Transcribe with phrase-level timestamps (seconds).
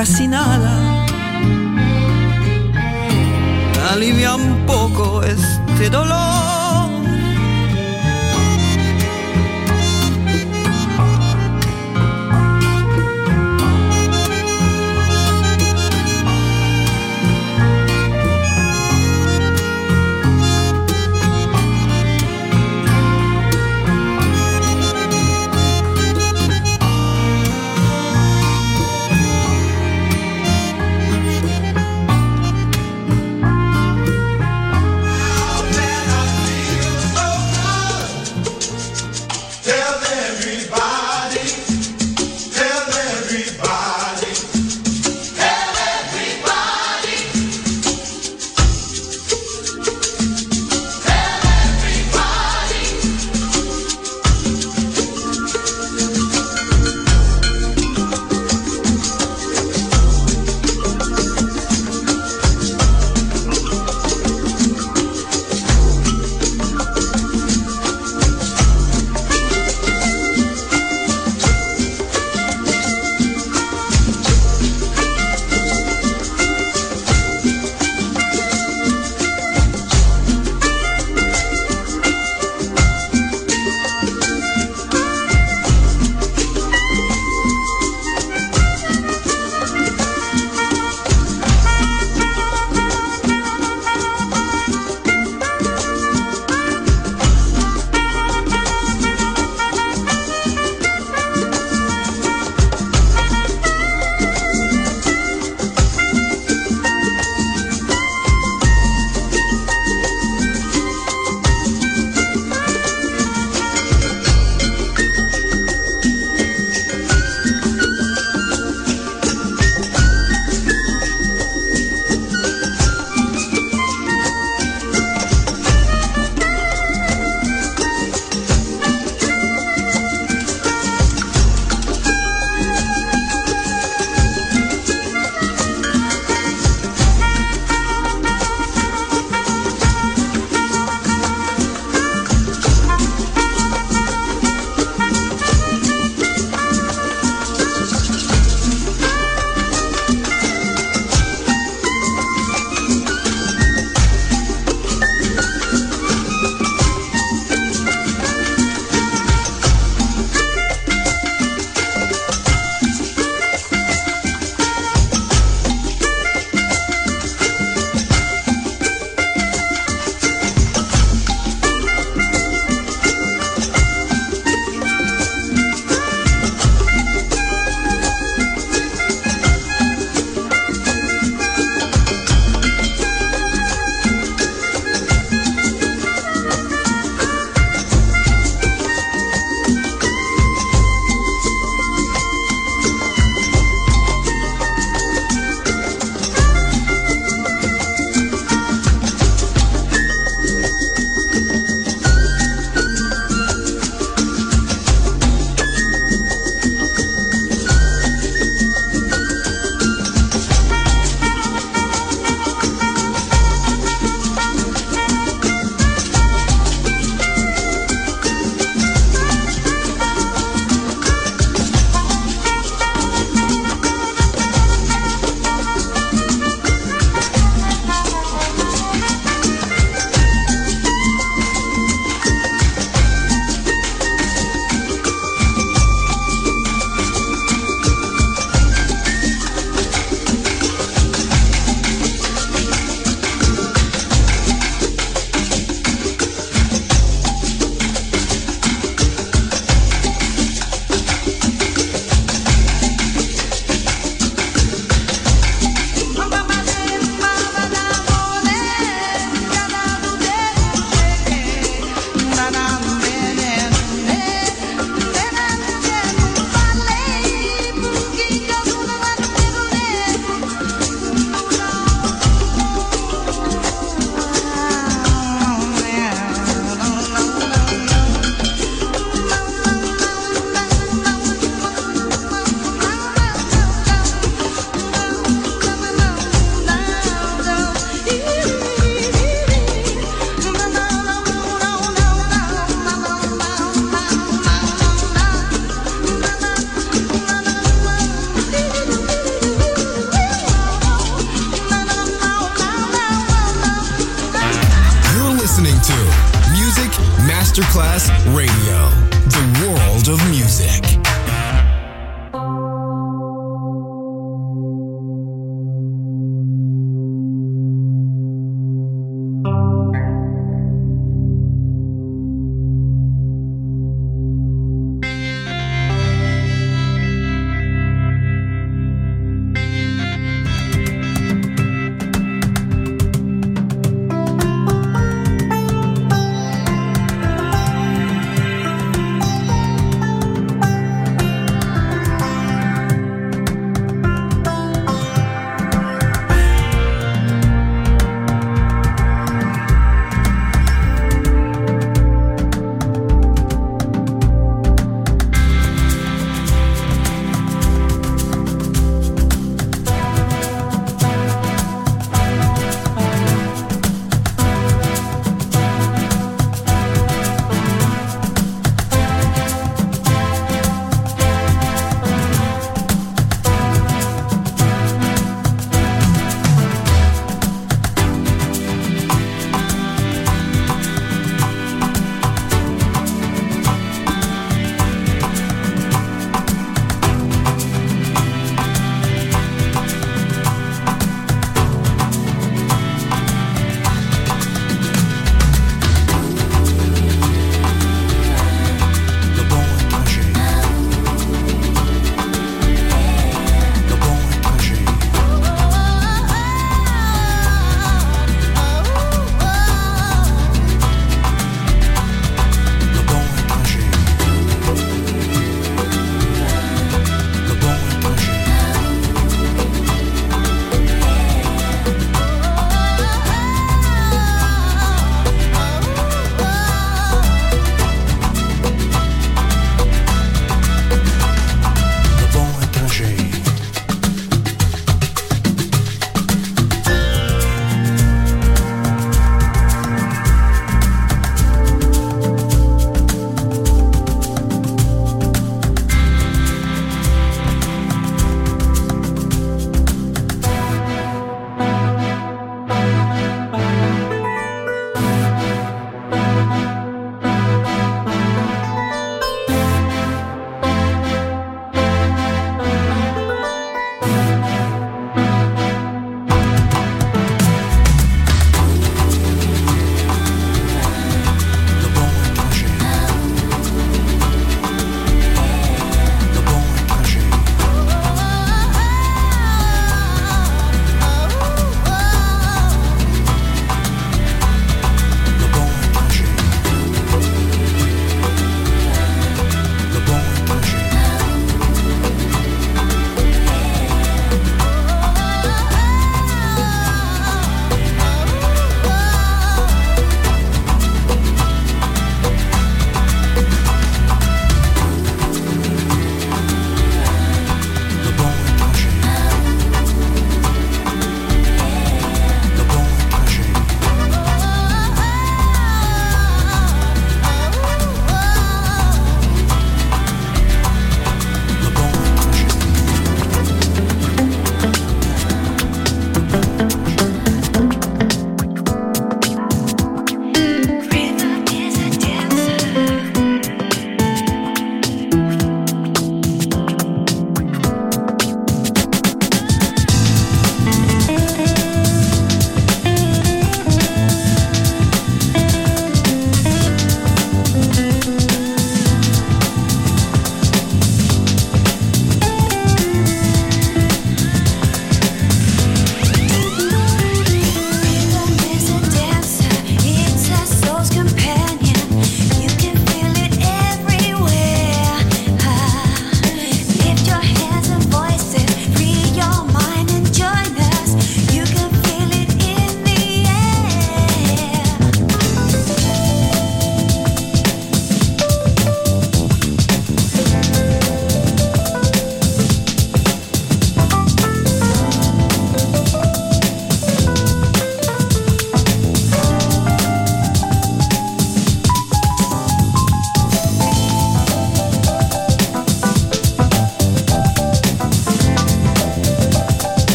[0.00, 0.26] Casi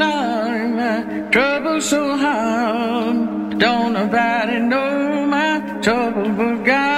[0.00, 3.58] alarm, my trouble so hard.
[3.58, 6.97] Don't nobody know my trouble but God.